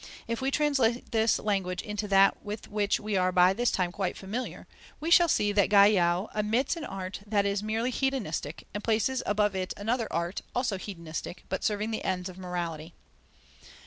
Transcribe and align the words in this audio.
If 0.27 0.41
we 0.41 0.49
translate 0.49 1.11
this 1.11 1.37
language 1.37 1.83
into 1.83 2.07
that 2.07 2.43
with 2.43 2.67
which 2.69 2.99
we 2.99 3.15
are 3.17 3.31
by 3.31 3.53
this 3.53 3.69
time 3.69 3.91
quite 3.91 4.17
familiar, 4.17 4.65
we 4.99 5.11
shall 5.11 5.27
see 5.27 5.51
that 5.51 5.69
Guyau 5.69 6.27
admits 6.33 6.75
an 6.75 6.85
art 6.85 7.19
that 7.27 7.45
is 7.45 7.61
merely 7.61 7.91
hedonistic, 7.91 8.65
and 8.73 8.83
places 8.83 9.21
above 9.27 9.55
it 9.55 9.75
another 9.77 10.07
art, 10.09 10.41
also 10.55 10.79
hedonistic, 10.79 11.43
but 11.49 11.63
serving 11.63 11.91
the 11.91 12.03
ends 12.03 12.29
of 12.29 12.39
morality. 12.39 12.95